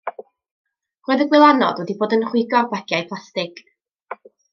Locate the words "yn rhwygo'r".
2.17-2.71